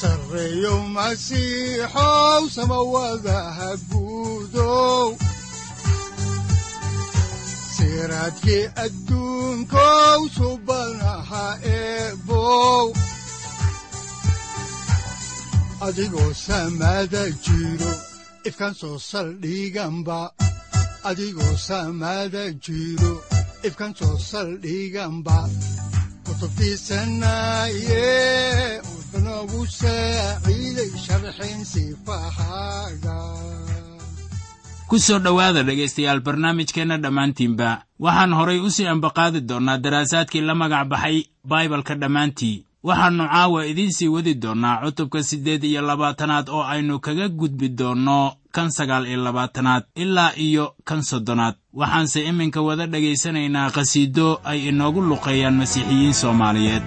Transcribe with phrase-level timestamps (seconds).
[0.00, 5.08] sareyow masiixow samawadaha guudow
[7.74, 8.64] siraadkii
[10.36, 11.46] subanaha
[11.78, 12.86] eebow
[15.86, 17.92] adigoo samada jiro
[18.48, 20.20] ifkaan soo saldhiganba
[21.08, 21.54] adigoo
[23.98, 25.38] soo saldhiganba
[26.26, 28.06] kutubtiisanaye
[29.38, 33.16] udanogu saaciiday sharxin sifahaaga
[34.88, 40.88] ku soo dhowaada dhegaystayaal barnaamijkeenna dhammaantiinba waxaan horay u sii ambaqaadi doonnaa daraasaadkii la magac
[40.88, 47.00] baxay baibalka dhammaantii waxaannu caawa idiin sii wadi doonnaa cutubka siddeed iyo labaatanaad oo aynu
[47.00, 53.70] kaga gudbi doonno kan sagaal iyo labaatanaad ilaa iyo kan soddonaad waxaanse iminka wada dhegaysanaynaa
[53.70, 56.82] khasiido ay inoogu luqeeyaan masiixiyiin soomaaliyeed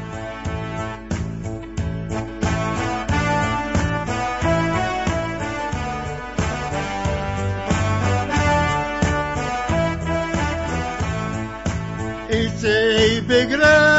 [13.41, 13.90] begradu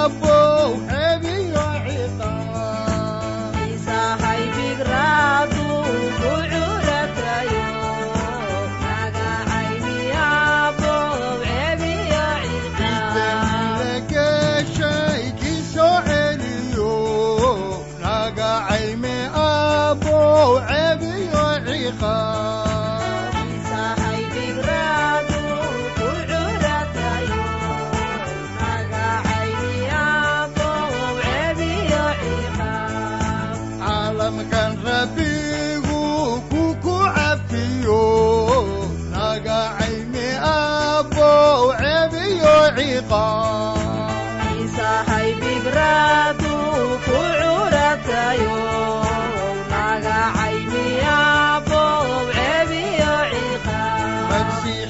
[0.00, 0.39] abow
[54.50, 54.89] masiixi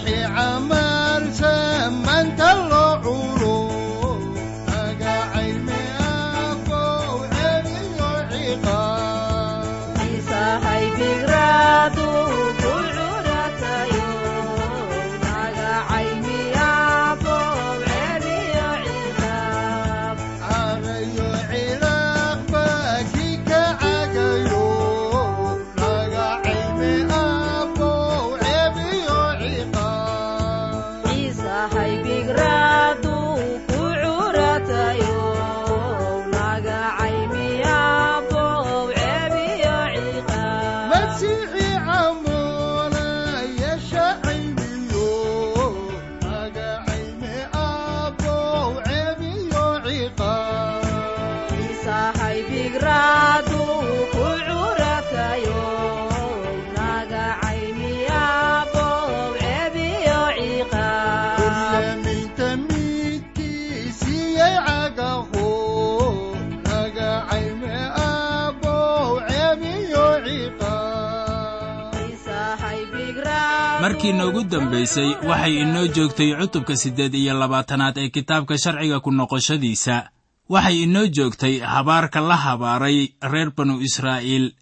[74.10, 80.10] markii noogu dambaysay waxay inoo joogtay cutubka siddeed iyo labaatanaad ee kitaabka sharciga ku noqoshadiisa.
[80.48, 84.54] Waxay inoo joogtay habaarka la habaaray reer banu israa'iil.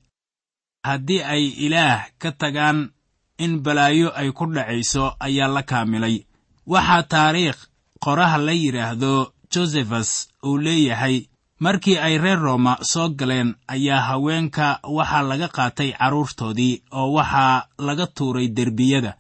[0.85, 2.93] Haddii ay ilaah ka tagaan
[3.39, 6.27] in balaayo ay ku dhacayso ayaa la kaamilay.
[6.67, 7.61] Waxaa taariikh
[8.05, 11.25] qoraha la yidhaahdo josefas uu leeyahay
[11.61, 18.07] markii ay reer rooma soo galeen ayaa haweenka waxaa laga qaatay carruurtoodii oo waxaa laga
[18.07, 19.17] tuuray derbiyada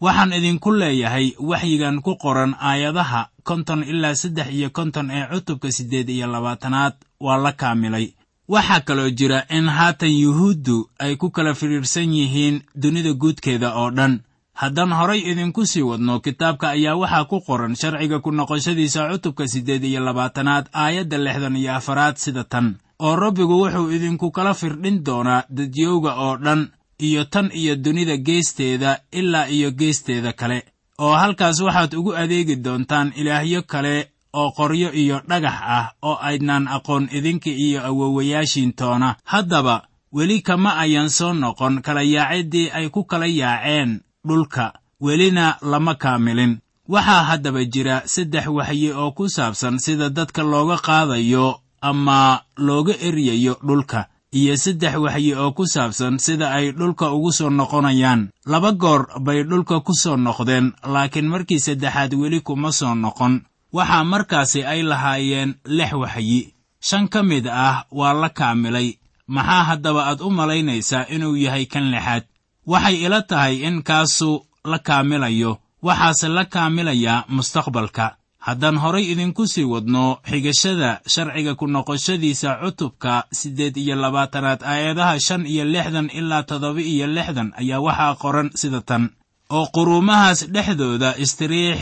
[0.00, 6.08] waxaan idinku leeyahay waxyigan ku qoran aayadaha konton ilaa saddex iyo konton ee cutubka siddeed
[6.08, 6.94] iyo labaatanaad.
[7.20, 8.12] Waa la kaamilay.
[8.48, 14.20] Waxaa kaloo jira in haatan yuhuuddu ay ku kala fidhiidhsan yihiin dunida guudkeeda oo dhan.
[14.54, 19.84] Haddaan horay idinku sii wadno kitaabka ayaa waxaa ku qoran sharciga ku noqoshadiisa cutubka siddeed
[19.84, 22.76] iyo labaatanaad aayadda lixdan iyo afaraad sida tan.
[23.00, 29.00] Oo rabbigu wuxuu idinku kala firdhin doonaa dadyowga oo dhan iyo tan iyo dunida geesteeda
[29.12, 30.64] ilaa iyo geesteeda kale
[30.98, 36.68] oo halkaas waxaad ugu adeegi doontaan ilaahyo kale oo qoryo iyo dhagax ah oo aydnaan
[36.68, 39.16] aqoon idinka iyo awowayaashiin toona.
[39.24, 39.82] Haddaba
[40.12, 46.58] weli kama ayan soo noqon kala yaaciddii ay ku kala yaaceen dhulka welina lama kaamilin.
[46.88, 53.54] Waxaa haddaba jira saddex waxyi oo ku saabsan sida dadka looga qaadayo ama looga eryayo
[53.66, 58.28] dhulka iyo saddex waxyi oo ku saabsan sida ay dhulka ugu soo noqonayaan.
[58.46, 63.42] Laba goor bay dhulka ku soo noqdeen laakiin markii saddexaad weli kuma soo noqon.
[63.72, 66.54] Waxaa markaasi ay lahaayeen lix waxyi.
[66.80, 68.98] Shan ka mid ah waa la kaamilay.
[69.28, 72.24] Maxaa haddaba aad u malaynaysaa inuu yahay kan lixaad?
[72.66, 75.58] Waxay ila tahay in kaasu la kaamilayo.
[75.82, 78.16] Waxaase la kaamilayaa mustaqbalka
[78.46, 85.42] haddaan horay idinku sii wadno xigashada sharciga ku noqoshadiisa cutubka siddeed iyo labaatanaad aayadaha shan
[85.46, 89.04] iyo lixdan ilaa toddoba iyo lixdan ayaa waxaa qoran sida tan.
[89.50, 91.78] Oo quruumahaas dhexdooda istiriix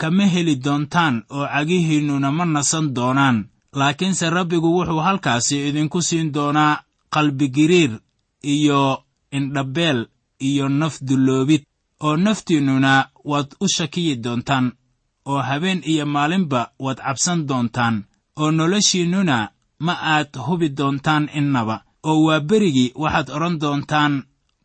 [0.00, 3.38] kama heli doontaan oo cagihiinnuna ma nasan doonaan.
[3.78, 6.82] Laakiinse rabbigu wuxuu halkaasi idinku siin doonaa
[7.14, 7.92] qalbigiriir
[8.54, 10.06] iyo indhabeel
[10.48, 11.62] iyo naf dulloobid
[12.00, 12.92] oo naftiinnuna
[13.24, 14.72] waad u shakiyi doontaan
[15.30, 17.96] oo habeen iyo maalinba waad cabsan doontaan
[18.40, 19.36] oo noloshiinnuna
[19.86, 21.76] ma aad hubi doontaan innaba
[22.08, 24.14] oo waa berigii waxaad odhan doontaan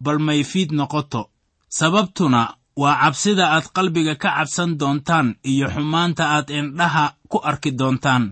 [0.03, 1.21] bal mayfiid noqoto.
[1.69, 2.41] Sababtuna
[2.81, 8.23] waa cabsida aad qalbiga ka cabsan doontaan iyo xumaanta aad indhaha ku arki doontaan.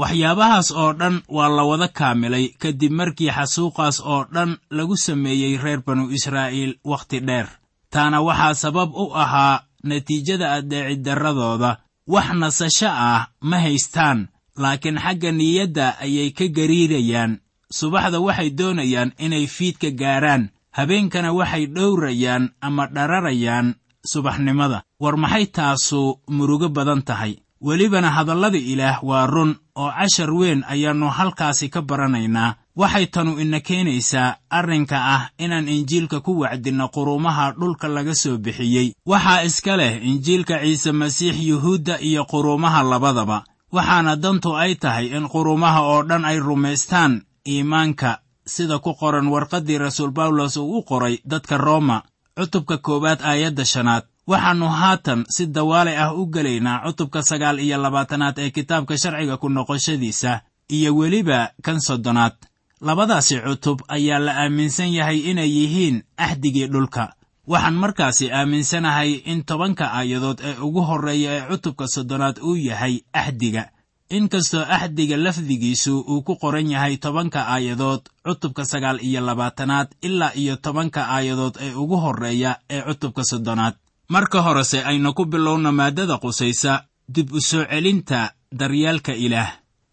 [0.00, 5.80] Waxyaabahaas oo dhan waa la wada kaamilay kadib markii xasuuqaas oo dhan lagu sameeyey reer
[5.86, 7.48] banu israa'iil wakhti dheer.
[7.92, 15.98] Taana waxaa sabab u ahaa natiijada addeeciddarradooda wax nasasho ah ma haystaan laakiin xagga niyadda
[16.04, 17.38] ayay ka gariirayaan.
[17.70, 23.74] Subaxda waxay doonayaan inay fiidka gaaraan habeenkana waxay dhowrayaan ama dhararayaan
[24.04, 24.82] subaxnimada.
[25.00, 27.38] War maxay taasu murugo badan tahay?
[27.60, 33.60] Welibana hadallada ilaah waa run oo cashar weyn ayaannu halkaasi ka baranaynaa waxay tanu ina
[33.60, 38.94] keenaysaa arrinka ah inaan injiilka ku wacdinno quruumaha dhulka laga soo bixiyey.
[39.06, 43.44] Waxaa iska leh injiilka ciise masiix yuhuudda iyo quruumaha labadaba.
[43.72, 49.78] Waxaana dantu ay tahay in quruumaha oo dhan ay rumaystaan iimaanka sida ku qoran warqaddii
[49.78, 52.02] rasuul bawlos uu u qoray dadka rooma
[52.38, 54.04] cutubka koowaad aayadda shanaad.
[54.26, 59.48] Waxaannu haatan si dawaale ah u gelaynaa cutubka sagaal iyo labaatanaad ee kitaabka sharciga ku
[59.48, 62.32] noqoshadiisa iyo weliba kan soddonaad
[62.80, 67.12] labadaasi cutub ayaa la aaminsan yahay inay yihiin axdigii dhulka.
[67.46, 73.64] Waxaan markaasi aaminsanahay in tobanka aayadood ee ugu horreeya ee cutubka soddonaad uu yahay axdiga
[74.10, 80.56] inkastoo axdiga lafdigiisu uu ku qoran yahay tobanka aayadood cutubka sagaal iyo labaatanaad ilaa iyo
[80.56, 83.74] tobanka aayadood ee ugu horreeya ee cutubka soddonaad.
[84.08, 86.84] Marka horese aynu ku bilowno maaddada qusaysa
[87.14, 89.50] dib u soo celinta daryeelka ilaah.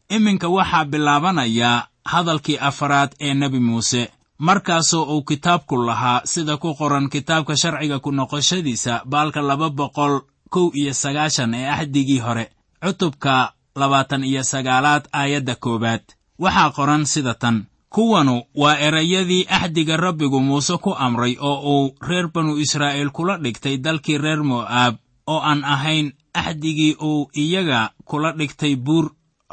[0.09, 4.01] Iminka waxaa bilaabanayaa hadalkii afaraad ee nebi muuse
[4.47, 10.13] markaasoo uu kitaabku lahaa sida ku qoran kitaabka sharciga ku noqoshadiisa baalka laba boqol
[10.53, 12.45] kow iyo sagaashan ee axdigii hore
[12.83, 13.33] cutubka
[13.75, 16.03] labaatan iyo sagaalaad aayadda koowaad.
[16.43, 22.27] Waxaa qoran sida tan kuwanu waa erayadii axdiga rabbigu muuse ku amray oo uu reer
[22.33, 24.95] banu israa'iil kula dhigtay dalkii reer mo'aab
[25.27, 29.05] oo aan ahayn axdigii uu iyaga kula dhigtay buur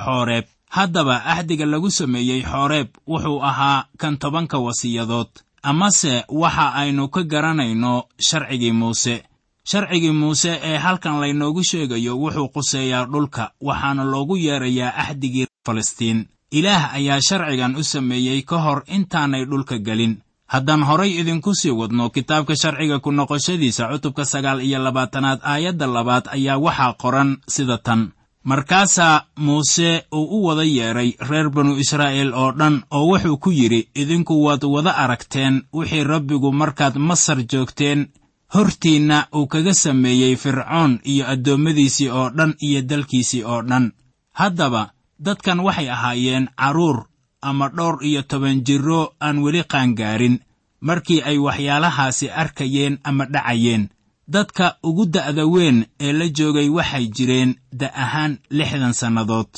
[0.05, 0.45] xooreeb
[0.77, 5.29] haddaba axdiga lagu sameeyey xooreeb wuxuu ahaa kan tobanka wasiyadood.
[5.63, 9.23] Amase waxa aynu ka garanayno sharcigii muuse.
[9.71, 16.27] Sharcigii muuse ee halkan laynoogu sheegayo wuxuu quseeyaa dhulka waxaana loogu yeerayaa axdigii falastiin.
[16.51, 20.19] Ilaah ayaa sharcigan u sameeyey ka hor intaanay dhulka gelin.
[20.47, 26.25] Haddaan horay idinku sii wadno kitaabka sharciga ku noqoshadiisa cutubka sagaal iyo labaatanaad aayadda labaad
[26.37, 28.13] ayaa waxaa qoran sida tan
[28.45, 33.89] markaasaa muuse uu u wada yeedhay reer banu israa'iil oo dhan oo wuxuu ku yidhi
[33.95, 38.09] idinku waad wada aragteen wixii rabbigu markaad masar joogteen.
[38.55, 43.93] Hortiinna uu kaga sameeyey fircoon iyo addoommadiisii oo dhan iyo dalkiisii oo dhan.
[44.33, 44.91] Haddaba
[45.25, 46.99] dadkan waxay ahaayeen carruur
[47.43, 50.39] ama dhowr iyo toban jirro aan weli qaangaarin.
[50.81, 53.89] Markii ay waxyaalahaasi arkayeen ama dhacayeen
[54.29, 59.49] dadka ugu da'da weyn ee la joogay waxay jireen da' ahaan lixdan sannadood.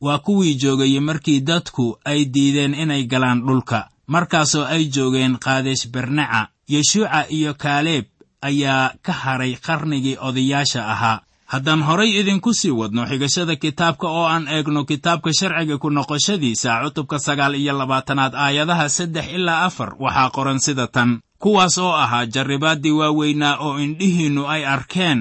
[0.00, 3.88] Waa kuwii joogay markii dadku ay diideen inay galaan dhulka.
[4.06, 8.04] Markaasoo ay joogeen kaadesh barnaca yeshuuca iyo kaaleeb
[8.42, 11.20] ayaa ka hadhay qarnigii odayaasha ahaa.
[11.46, 17.18] Haddaan horay idinku sii wadno xigashada kitaabka oo aan eegno kitaabka sharciga ku noqoshadiisa cutubka
[17.18, 22.90] sagaal iyo labaatanaad aayadaha saddex ilaa afar waxaa qoran sida tan kuwaas oo ahaa jarribaaddii
[23.00, 25.20] waaweynaa oo indhihiinnu ay arkeen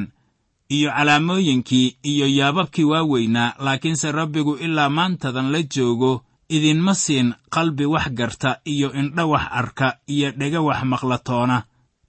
[0.75, 6.13] iyo calaamooyinkii iyo yaababkii waaweynaa laakiinse rabbigu ilaa maantadan la joogo
[6.49, 11.57] idinma siin qalbi wax garta iyo indho wax arka iyo dhega wax maqlatoona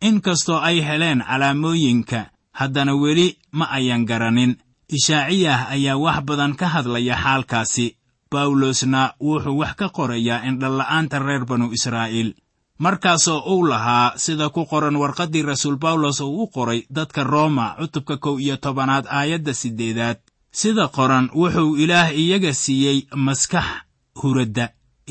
[0.00, 2.20] in kastoo ay heleen calaamooyinka
[2.52, 4.56] haddana weli ma ayan garanin.
[4.96, 7.86] Ishaaciyah ayaa wax badan ka hadlaya xaalkaasi.
[8.30, 12.34] Bawlosna wuxuu wax ka qorayaa indhala'aanta reer banu israa'iil
[12.84, 18.16] markaasoo uu lahaa sida ku qoran warqaddii rasuul bawlos uu u qoray dadka rooma cutubka
[18.24, 20.18] kow iyo tobanaad aayadda siddeedaad.
[20.60, 23.64] Sida qoran wuxuu ilaah iyaga siiyey maskax
[24.20, 24.64] huradda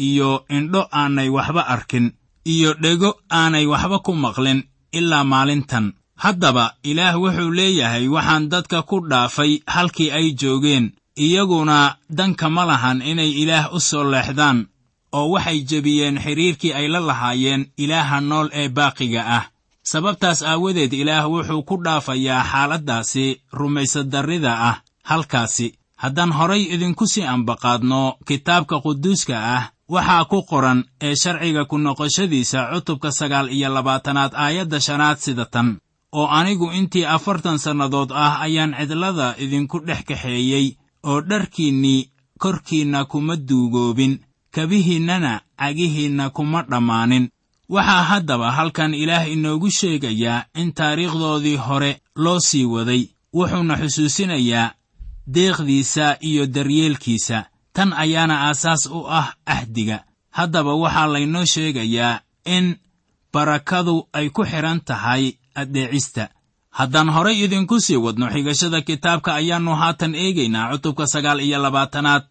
[0.08, 2.12] iyo indho aanay waxba arkin
[2.54, 3.10] iyo dhego
[3.40, 4.60] aanay waxba ku maqlin
[4.92, 5.94] ilaa maalintan.
[6.24, 10.86] Haddaba ilaah wuxuu leeyahay waxaan dadka ku dhaafay halkii ay joogeen
[11.16, 14.68] iyaguna danka ma lahan inay ilaah u soo leexdaan
[15.18, 19.44] oo waxay jebiyeen xidhiirkii ay la lahaayeen ilaaha nool ee baaqiga ah.
[19.84, 23.26] Sababtaas aawadeed ilaah wuxuu ku dhaafayaa xaaladdaasi
[23.60, 25.74] rumaysadarrida ah halkaasi.
[26.02, 32.70] Haddaan horay idinku sii ambaqaadno kitaabka quduuska ah waxaa ku qoran ee sharciga ku noqoshadiisa
[32.74, 35.78] cutubka sagaal iyo labaatanaad aayadda shanaad sida tan.
[36.14, 40.68] Oo anigu intii afartan sannadood ah ayaan cidlada idinku dhex kaxeeyey
[41.04, 44.14] oo dharkiinnii korkiinna kuma duugoobin
[44.56, 47.30] kabihiinnana cagihiinna kuma dhammaanin.
[47.70, 53.04] Waxaa haddaba halkan ilaah inoogu sheegayaa in taariikhdoodii hore loo sii waday
[53.34, 54.72] wuxuuna xusuusinayaa
[55.34, 57.46] deeqdiisa iyo daryeelkiisa.
[57.74, 60.04] Tan ayaana aasaas u ah ahdiga.
[60.32, 62.76] Haddaba waxaa laynoo sheegayaa in
[63.34, 66.30] barakadu ay ku xidhan tahay addeecista.
[66.72, 72.28] Haddaan horay idinku sii wadno xigashada kitaabka ayaannu haatan eegaynaa cutubka sagaal iyo labaatanaad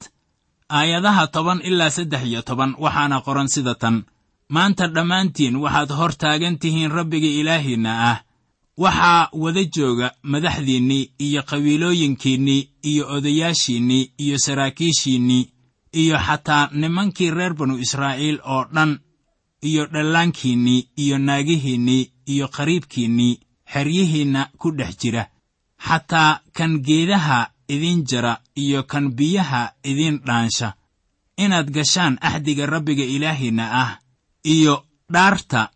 [0.79, 4.05] aayadaha toban ilaa saddex iyo toban waxaana qoran sida tan.
[4.55, 8.19] Maanta dhammaantiin waxaad hor taagan tihiin rabbiga ilaahiinna ah.
[8.83, 15.49] Waxaa wada jooga madaxdiinnii iyo qabiilooyinkiinnii iyo odayaashiinnii iyo saraakiishiinnii
[15.93, 18.99] iyo xataa nimankii reer banu israa'iil oo dhan
[19.63, 23.39] iyo dhallaankiinnii iyo naagihiinnii iyo qariibkiinnii
[23.73, 25.25] xeryihiinna ku dhex jira.
[25.87, 30.69] Xataa kan geedaha idin jara iyo kan biyaha idin dhaansha.
[31.45, 33.91] Inaad gashaan axdiga rabbiga ilaahiinna ah
[34.45, 34.75] iyo
[35.13, 35.71] dhaarta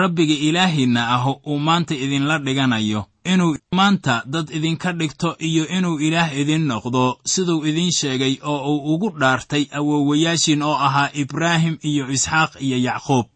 [0.00, 3.02] rabbiga ilaahiinna ah uu maanta idinla dhiganayo.
[3.32, 8.94] Inuu maanta dad idinka dhigto iyo inuu ilaah idin noqdo siduu idin sheegay oo uu
[8.94, 13.26] ugu dhaartay awoowayaashiin oo ahaa ibraahim iyo isxaaq iyo yacquub.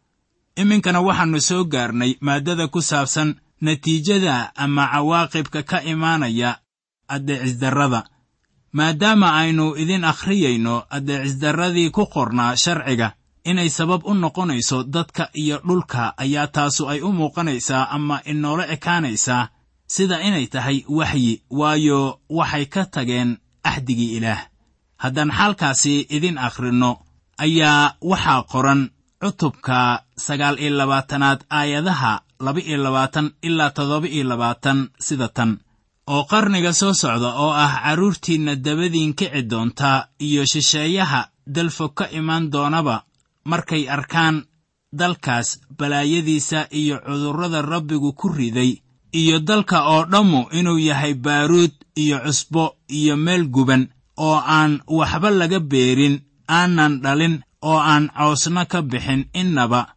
[0.60, 6.50] Iminkana waxaannu soo gaarnay maaddada ku saabsan natiijada ama cawaaqibka ka imaanaya
[7.08, 8.02] addeecisdarrada.
[8.72, 13.12] Maadaama aynu idin akhriyayno addeecisdarradii ku qornaa sharciga
[13.44, 19.48] inay sabab u noqonayso dadka iyo dhulka ayaa taasu ay u muuqanaysaa ama inoola ekaanaysaa
[19.86, 24.40] sida inay tahay waxyi waayo waxay ka tageen axdigii ilaah.
[25.02, 26.90] Haddaan xaalkaasi idin akhrinno
[27.38, 28.90] ayaa waxaa qoran
[29.22, 35.58] cutubka sagaal iyo labaatanaad aayadaha laba iyo labaatan ilaa toddoba iyo labaatan sida tan
[36.12, 41.20] oo qarniga soo socda oo ah carruurtiinna dabadiin kici doontaa iyo shisheeyaha
[41.54, 42.96] dalfog ka imaan doonaba
[43.50, 44.36] markay arkaan
[44.98, 45.48] dalkaas
[45.78, 48.72] balaayadiisa iyo cudurrada rabbigu ku riday
[49.20, 51.72] iyo dalka oo dhammu inuu yahay baaruud
[52.02, 56.16] iyo cusbo iyo meel guban oo aan waxba laga beerin
[56.48, 59.94] aanan dhalin oo aan coosna ka bixin innaba.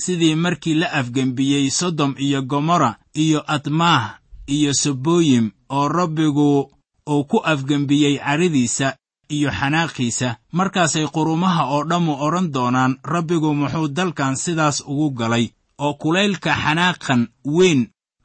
[0.00, 4.19] Sidii markii la afgembiyey sodom iyo gomorra iyo admaah
[4.56, 6.70] iyo sobooyim oo rabbigu
[7.12, 8.88] uu ku afgembiyey caridiisa
[9.36, 10.28] iyo xanaaqiisa.
[10.58, 15.44] Markaasay qurumaha oo dhammu odhan doonaan rabbigu muxuu dalkan sidaas ugu galay
[15.84, 17.22] oo kulaylka xanaaqan
[17.56, 17.80] weyn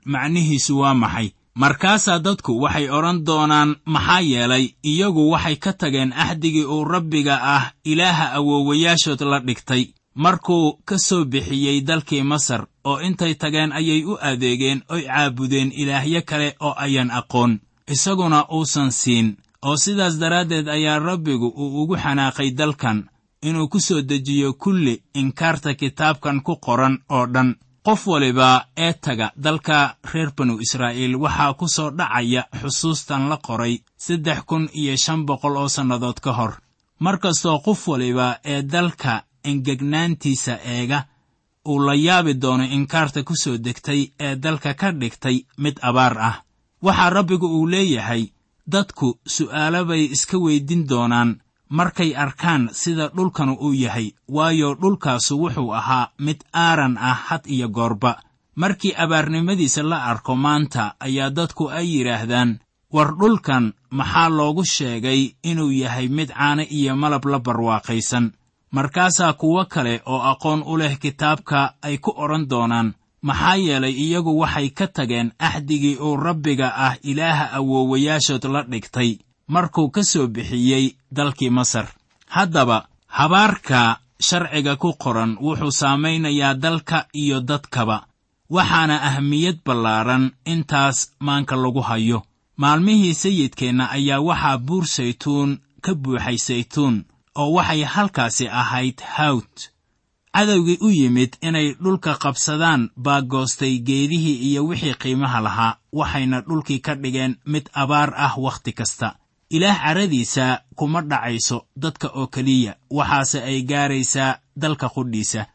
[0.06, 1.30] macnihiisu waa maxay?
[1.56, 7.72] Markaasaa dadku waxay odhan doonaan maxaa yeelay iyagu waxay ka tageen axdigii uu rabbiga ah
[7.92, 9.84] ilaaha awoowayaashood la dhigtay
[10.16, 16.22] markuu ka soo bixiyey dalkii masar oo intay tageen ayay u adeegeen oy caabudeen ilaahyo
[16.30, 17.60] kale oo ayan aqoon
[17.94, 23.00] isaguna uusan siin oo sidaas daraaddeed ayaa rabbigu uu ugu xanaaqay dalkan
[23.48, 27.56] inuu ku soo dejiyo kulli inkaarta kitaabkan ku qoran oo dhan.
[27.86, 33.74] Qof waliba ee taga dalka reer banu israa'iil waxaa ku soo dhacaya xusuustan la qoray
[33.98, 36.54] saddex kun iyo shan boqol oo sannadood ka hor.
[37.00, 41.04] Mar kastoo qof waliba ee dalka engegnaantiisa eega.
[41.68, 46.36] Uu la yaabi doono inkaarta ku soo degtay ee dalka ka dhigtay mid abaar ah.
[46.82, 48.24] Waxaa rabbigu uu leeyahay
[48.72, 51.32] dadku su'aalo bay iska weydin doonaan
[51.70, 57.70] markay arkaan sida dhulkanu uu yahay waayo dhulkaasu wuxuu ahaa mid aaran ah had iyo
[57.70, 58.22] goorba.
[58.56, 62.60] Markii abaarnimadiisa la arko maanta ayaa dadku ay yidhaahdaan
[62.94, 68.32] war dhulkan maxaa loogu sheegay inuu yahay mid caano iyo malab la barwaaqaysan
[68.76, 72.90] markaasaa kuwo kale oo aqoon u leh kitaabka ay ku odhan doonaan
[73.28, 79.12] maxaa yeelay iyagu waxay ka tageen axdigii uu rabbiga ah ilaaha awoowayaashood la dhigtay
[79.54, 81.88] markuu ka soo bixiyey dalkii masar.
[82.36, 82.78] Haddaba
[83.18, 83.80] habaarka
[84.28, 87.98] sharciga ku qoran wuxuu saamaynayaa dalka iyo dadkaba
[88.56, 92.20] waxaana ahmiyad ballaaran intaas maanka lagu hayo.
[92.58, 95.52] Maalmihii sayidkeenna ayaa waxaa buur saytuun
[95.82, 96.96] ka buuxay saytuun
[97.36, 99.54] oo waxay halkaasi ahayd hawd
[100.36, 106.80] cadowgii u yimid inay dhulka qabsadaan baa goostay geedihii iyo wixii qiimaha lahaa waxayna dhulkii
[106.86, 109.16] ka dhigeen mid abaar ah wakhti kasta.
[109.50, 115.46] Ilaah caradiisa kuma dhacayso dadka oo keliya waxaase ay gaaraysaa dalka qudhiisa.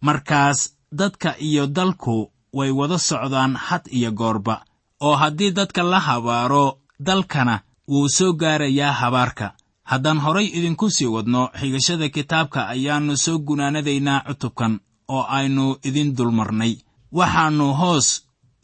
[0.00, 4.64] Markaas dadka iyo dalku way wada socdaan had iyo goorba
[5.00, 9.54] oo haddii dadka la habaaro dalkana wuu soo gaarayaa habaarka
[9.90, 14.72] haddaan horay idinku sii wadno xigashada kitaabka ayaannu soo gunaanadaynaa cutubkan
[15.08, 16.72] oo aynu idin dulmarnay.
[17.18, 18.08] Waxaannu hoos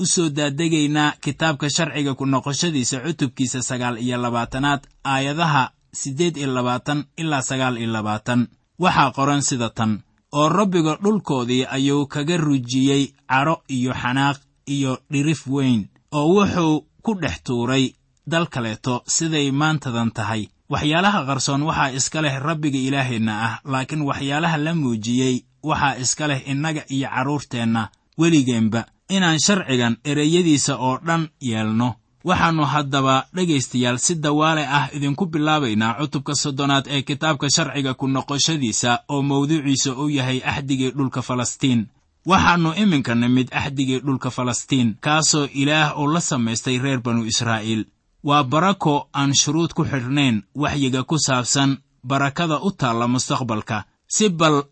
[0.03, 4.81] u soo daadegaynaa kitaabka sharciga ku noqoshadiisa cutubkiisa sagaal iyo labaatanaad
[5.12, 5.70] aayadaha
[6.01, 8.40] siddeed iyo labaatan ilaa sagaal iyo labaatan.
[8.83, 9.92] Waxaa qoran sida tan
[10.33, 15.81] oo rabbiga dhulkoodii ayuu kaga rujiyey cadho iyo xanaaq iyo dhirif weyn
[16.12, 17.85] oo wuxuu ku dhex tuuray
[18.27, 24.57] dal kaleeto siday maantadan tahay waxyaalaha qarsoon waxaa iska leh rabbiga ilaaheenna ah laakiin waxyaalaha
[24.57, 31.94] la muujiyey waxaa iska leh innaga iyo carruurteenna weligeenba inaan sharcigan ereyadiisa oo dhan yeelno.
[32.25, 38.98] Waxaannu haddaba dhegaystayaal si dawaale ah idinku bilaabaynaa cutubka soddonaad ee kitaabka sharciga ku noqoshadiisa
[39.09, 41.87] oo mawduuciisa uu yahay axdigii dhulka falastiin.
[42.27, 47.85] Waxaannu iminka nimid axdigii dhulka falastiin kaasoo ilaah uu la samaystay reer banu israa'iil
[48.24, 53.85] waa barako aan shuruud ku xidhnayn waxyiga ku saabsan barakada u taalla mustaqbalka.
[54.06, 54.62] Si bal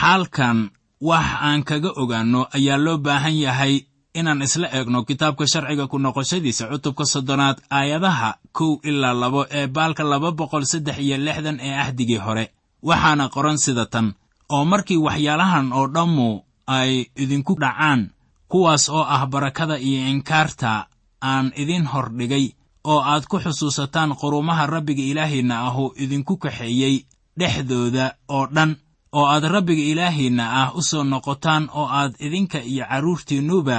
[0.00, 3.74] xaalkan wax aan kaga ogaanno ayaa loo baahan yahay
[4.14, 10.02] inaan isla eegno kitaabka sharciga ku noqoshadiisa cutubka soddonaad aayadaha kow ilaa labo ee baalka
[10.04, 12.44] laba boqol saddex iyo lixdan ee ahdigii hore.
[12.82, 14.14] Waxaana qoran sida tan
[14.54, 16.28] oo markii waxyaalahan oo dhammu
[16.66, 18.00] ay idinku dhacaan
[18.48, 20.86] kuwaas oo ah barakada iyo inkaarta
[21.30, 22.46] aan idin hordhigay
[22.84, 26.96] oo aad ku xusuusataan qurumaha rabbiga ilaahiinna ahuu idinku kaxeeyey
[27.38, 28.70] dhexdooda oo dhan
[29.12, 33.78] oo aad rabbiga ilaahiinna ah u soo noqotaan oo aad idinka iyo carruurtiinnuba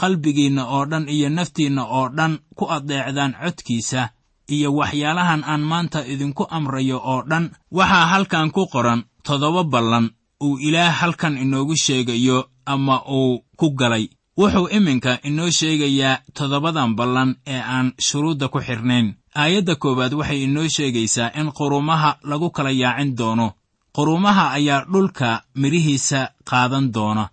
[0.00, 4.02] qalbigiinna oo dhan iyo naftiinna oo dhan ku addeecdaan codkiisa
[4.54, 7.44] iyo waxyaalahan aan maanta idinku amrayo oo dhan
[7.78, 10.06] waxaa halkan ku qoran toddoba ballan
[10.46, 14.04] uu ilaah halkan inoogu sheegayo ama uu ku galay
[14.38, 20.68] wuxuu iminka inoo sheegayaa toddobadan ballan ee aan shuruudda ku xidhnayn aayadda koowaad waxay inoo
[20.76, 23.48] sheegaysaa in qurumaha lagu kala yaacin doono.
[23.96, 26.20] Qurumaha ayaa dhulka midhihiisa
[26.50, 27.28] qaadan doona.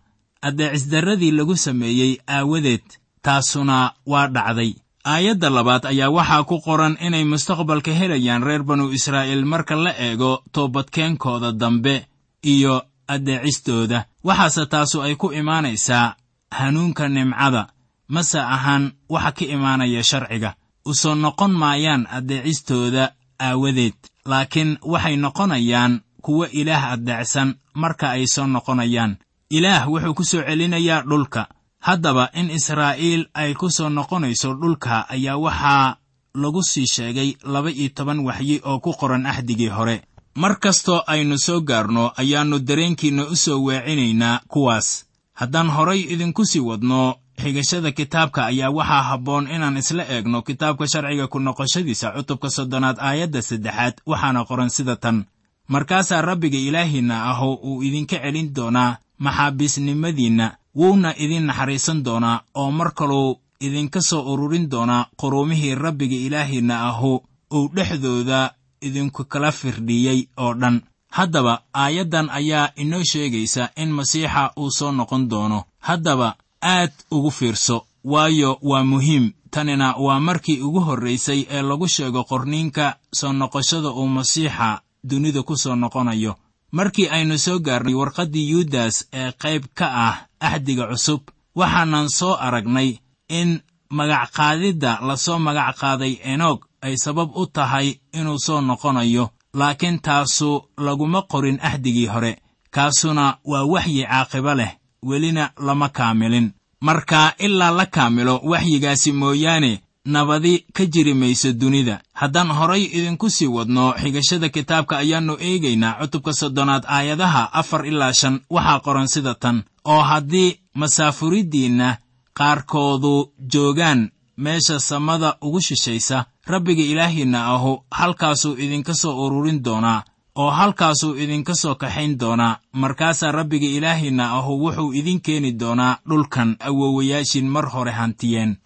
[0.47, 2.85] Addeecisdarradii lagu sameeyey aawadeed
[3.21, 4.71] taasuna waa dhacday.
[5.05, 10.43] Aayadda labaad ayaa waxaa ku qoran inay mustaqbalka helayaan reer banu israa'iil marka la eego
[10.53, 12.05] toobadkeenkooda dambe
[12.43, 16.15] iyo addeecistooda waxaase taasu ay ku imaanaysaa
[16.57, 17.63] hanuunka nimcada
[18.07, 20.55] mase ahaan waxa ka imaanaya sharciga.
[20.85, 23.93] U soo noqon maayaan addeecistooda aawadeed
[24.25, 27.49] laakiin waxay noqonayaan kuwo ilaah addeecsan
[27.81, 29.17] marka ay soo noqonayaan.
[29.49, 31.47] Ilaah wuxuu ku soo celinayaa dhulka.
[31.79, 35.97] Haddaba in israa'iil ay ku soo noqonayso dhulka ayaa waxaa
[36.35, 40.01] lagu sii sheegay laba iyo toban waxyi oo ku qoran axdigii hore.
[40.35, 46.59] Mar kastoo aynu soo gaarno ayaannu dareenkiinna u soo weecinaynaa kuwaas haddaan horay idinku sii
[46.69, 52.97] wadno xigashada kitaabka ayaa waxaa habboon inaan isla eegno kitaabka sharciga ku noqoshadiisa cutubka soddonaad
[52.99, 55.25] aayadda saddexaad waxaana qoran sida tan.
[55.67, 62.91] Markaasaa rabbiga ilaahiinna aho uu idinka celin doonaa maxaabiisnimadiinna wuuna idin naxariisan doonaa oo mar
[62.93, 70.53] kaluu idinka soo ururin doonaa quruumihii rabbiga ilaahiinna ahu uu dhexdooda idinku kala firdhiyey oo
[70.53, 70.81] dhan
[71.17, 75.59] haddaba aayaddan ayaa inoo sheegaysa in masiixa uu soo noqon doono.
[75.87, 79.25] Haddaba aad ugu fiirso waayo waa muhiim.
[79.53, 82.85] Tanina waa markii ugu horraysay ee lagu sheego qorniinka
[83.19, 86.33] soo noqoshada uu masiixa dunida ku soo noqonayo.
[86.71, 91.21] Markii aynu soo gaarnay warqaddii yuudas ee qayb ka ah axdiga cusub
[91.55, 92.89] waxaanan soo aragnay
[93.29, 93.49] in
[93.89, 100.63] magacqaadidda la soo magac qaaday enog ay sabab u tahay inuu soo noqonayo laakiin taasu
[100.77, 102.37] laguma qorin axdigii hore
[102.71, 104.71] kaasuna waa waxyi caaqibo leh
[105.05, 106.51] welina lama kaamilin.
[106.81, 112.01] Marka ilaa la kaamilo waxyigaasi mooyaane nabadi ka jiri mayso dunida.
[112.13, 118.39] Haddaan horay idinku sii wadno xigashada kitaabka ayaannu eegaynaa cutubka soddonaad aayadaha afar ilaa shan
[118.49, 119.63] waxaa qoran sida tan.
[119.85, 121.97] Oo haddii masaafuriddiinna
[122.37, 130.03] qaarkoodu joogaan meesha samada ugu shishaysa rabbiga ilaahiinna ahu halkaasuu idinka soo ururin doonaa
[130.35, 132.57] oo halkaasuu idinka soo kaxayn doonaa.
[132.73, 138.57] Markaasaa rabbiga ilaahiinna ahu wuxuu idin keeni doonaa dhulkan awowayaashin mar hore hantiyeen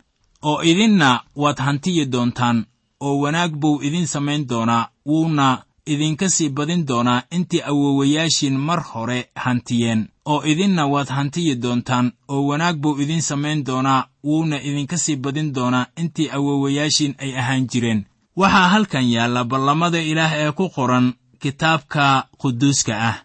[0.41, 2.65] oo idinna waad hantiyi doontaan
[2.99, 9.19] oo wanaag buu idin samayn doonaa wuuna idinka sii badin doonaa intii awowayaashin mar hore
[9.43, 15.15] hantiyeen oo idinna waad hantiyi doontaan oo wanaag buu idin samayn doonaa wuuna idinka sii
[15.15, 18.05] badin doonaa intii awowayaashin ay ahaan jireen.
[18.39, 23.17] Waxaa halkan yaalla ballamada ilaah ee ku qoran kitaabka quduuska ah.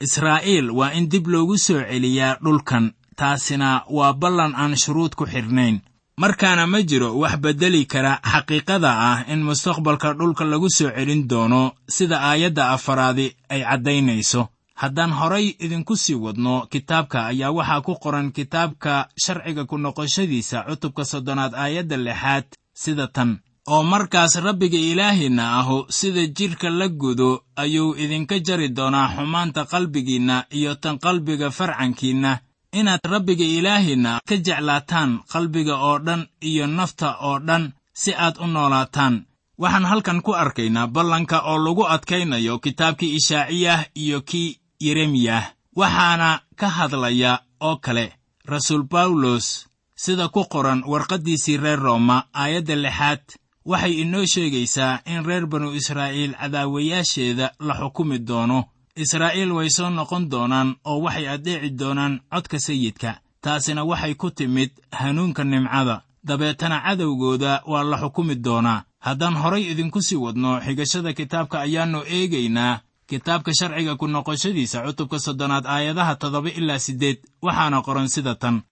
[0.00, 5.80] Israa'iil waa in dib loogu soo celiyaa dhulkan taasina waa ballan aan shuruud ku xidhnayn
[6.26, 11.72] markaana ma jiro wax beddeli kara xaqiiqada ah in mustaqbalka dhulka lagu soo celin doono
[11.88, 14.48] sida aayadda afaraadi ay caddaynayso.
[14.80, 21.04] Haddaan horay idinku sii wadno kitaabka ayaa waxaa ku qoran kitaabka sharciga ku noqoshadiisa cutubka
[21.04, 23.38] soddonaad aayadda lixaad sida tan.
[23.68, 30.44] Oo markaas rabbiga ilaahiinna ahu sida jidhka la gudo ayuu idinka jari doonaa xumaanta qalbigiinna
[30.50, 32.38] iyo tan qalbiga farcankiinna
[32.72, 38.46] inaad rabbiga ilaahiinna ka jeclaataan qalbiga oo dhan iyo nafta oo dhan si aad u
[38.46, 39.24] noolaataan.
[39.58, 45.44] Waxaan halkan ku arkaynaa ballanka oo lagu adkaynayo kitaabkii ishaaciyah iyo kii yeremiyah.
[45.76, 48.12] Waxaana ka hadlaya oo kale
[48.44, 53.22] rasuul bawlos sida ku qoran warqaddiisii reer rooma aayadda lixaad.
[53.66, 58.64] Waxay inoo sheegaysaa in reer banu israa'iil cadaawayaasheeda la xukumi doono
[58.96, 63.10] israa'iil way soo noqon doonaan oo waxay addeeci doonaan codka sayidka
[63.44, 66.02] taasina waxay ku timid hanuunka nimcada.
[66.26, 68.82] Dabeetana cadowgooda waa la xukumi doonaa.
[68.98, 72.80] Haddaan horay idinku sii wadno xigashada kitaabka ayaannu eegaynaa.
[73.06, 78.62] Kitaabka sharciga ku noqoshadiisa cutubka soddonaad aayadaha toddoba ilaa siddeed waxaana qoran sida tan.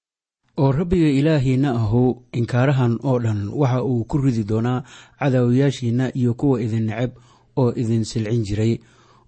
[0.59, 4.83] Oo rabbiga ilaahiinna ahu inkaarahan oo dhan waxa uu ku ridi doonaa
[5.19, 7.11] cadaawayaashiinna iyo kuwa idin neceb
[7.57, 8.79] oo idin silcin jiray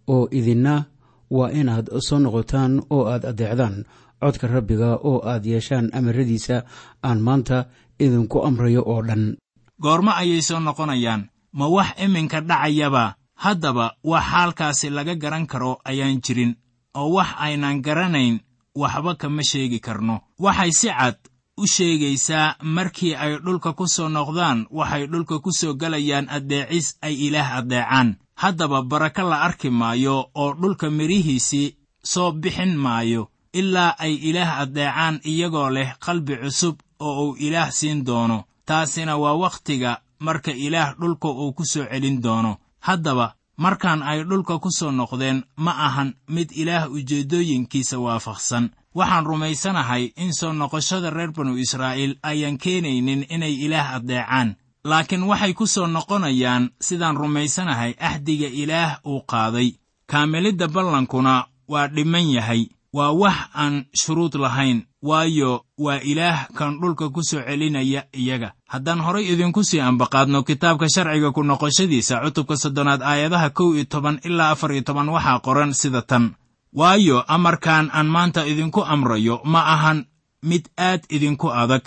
[0.09, 0.85] oo idinna
[1.31, 3.85] waa inaad soo noqotaan oo aad addeecdaan
[4.21, 6.57] codka rabbiga oo aad yeeshaan amaradiisa
[7.03, 7.65] aan maanta
[8.01, 9.37] idinku amrayo oo dhan.
[9.83, 11.23] Goormo ayay soo noqonayaan.
[11.53, 13.15] Ma wax iminka dhacayaba?
[13.35, 16.53] Haddaba wax xaalkaasi laga garan karo ayaan jirin.
[16.97, 18.41] Oo wax aynan garanayn
[18.75, 20.21] waxba kama sheegi karno.
[20.39, 21.17] Waxay si cad
[21.57, 27.15] u sheegaysaa markii ay dhulka ku soo noqdaan waxay dhulka ku soo gelayaan addeecis ay
[27.29, 31.77] ilaah addeecaan haddaba baraka la arki maayo oo dhulka midhihiisii
[32.13, 38.05] soo bixin maayo ilaa ay ilaah addeecaan iyagoo leh qalbi cusub oo uu ilaah siin
[38.07, 38.45] doono.
[38.67, 42.57] Taasina waa wakhtiga marka ilaah dhulka uu ku soo celin doono.
[42.81, 48.71] Haddaba markaan ay dhulka ku soo noqdeen ma ahan mid ilaah ujeeddooyinkiisa waafaqsan.
[48.95, 54.57] Waxaan rumaysanahay in soo noqoshada reer banu israa'iil ayaan keenaynin inay ilaah addeecaan
[54.91, 59.69] laakiin waxay ku soo noqonayaan sidaan rumaysanahay axdiga ilaah uu qaaday.
[60.11, 61.35] Kaamilidda ballankuna
[61.69, 62.63] waa dhiman yahay.
[62.97, 68.53] Waa wax aan shuruud lahayn waayo waa ilaah kan dhulka ku soo celinaya iyaga.
[68.73, 74.21] Haddaan horay idinku sii ambaqaadno kitaabka sharciga ku noqoshadiisa cutubka soddonaad aayadaha kow iyo toban
[74.25, 76.35] ilaa afar iyo toban waxaa qoran sida tan.
[76.73, 80.07] Waayo amarkan aan maanta idinku amrayo ma ahan
[80.43, 81.85] mid aad idinku adag.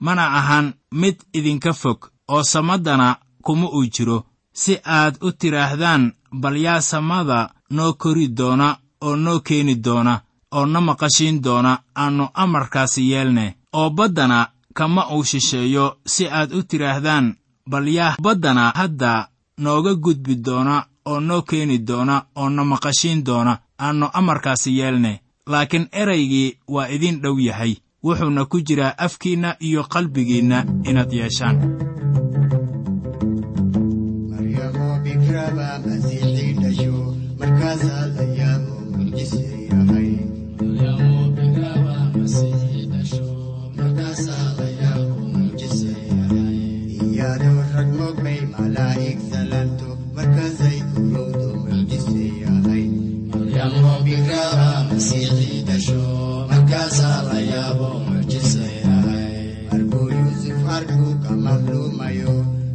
[0.00, 3.08] Mana ahan mid idinka fog oo samaddana
[3.44, 4.18] kuma uu jiro
[4.52, 6.02] si aad u tidhaahdaan
[6.40, 7.38] bal yaa samada
[7.76, 10.14] noo kori doona oo noo keeni doona
[10.56, 13.46] oo na maqashiin doona aannu amarkaasi yeelne.
[13.78, 14.38] Oo baddana
[14.74, 17.26] kama uu shisheeyo si aad u tidhaahdaan
[17.70, 20.74] bal yaa baddana hadda nooga gudbi doona
[21.10, 23.52] oo noo keeni doona oo na maqashiin doona
[23.84, 25.12] aannu amarkaasi yeelne.
[25.46, 30.58] Laakiin eraygii waa idin dhow yahay wuxuuna ku jiraa afkiinna iyo qalbigiinna
[30.88, 31.56] inaad yeeshaan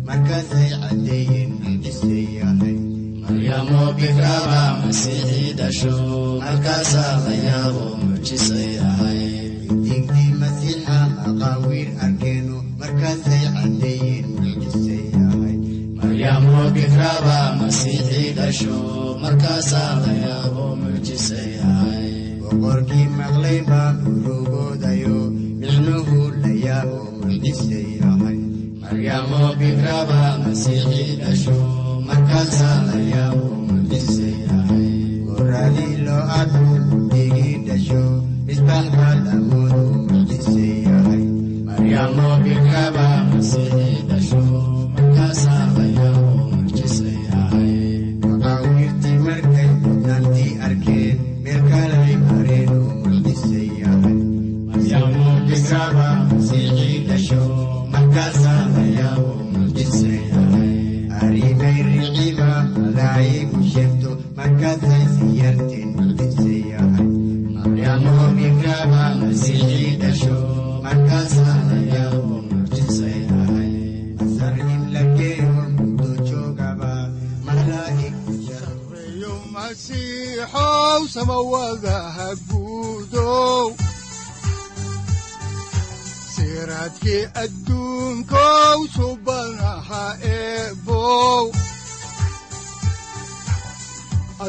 [0.07, 1.51] markaasay caddeeyeen
[8.03, 9.21] mucjise yahay
[9.87, 15.55] digdii masiixa maqaawiir arkeeno markaasay caddeeyeen mucjise yahay
[16.45, 16.89] boqorkii
[31.25, 31.64] goradii
[63.75, 67.07] sheegto markaasay siyarteen mucjise yahay
[74.23, 76.91] asar in la geeyo muddo joogaba
[77.45, 81.94] malaa'igku sareeyo masiixow samawadaha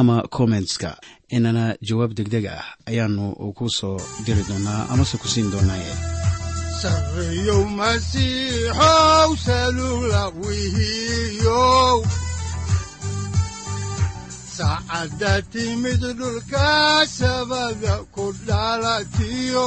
[0.00, 0.90] ama kommentska
[1.36, 3.24] inana jawaab degdeg ah ayaanu
[3.58, 5.92] ku soo diri doonaa amase ku siin doonaaye
[14.56, 16.68] saacadda timid dhulka
[17.18, 19.66] sabada ku dhalatiyo